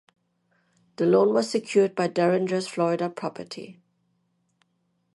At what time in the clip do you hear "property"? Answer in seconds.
3.07-3.79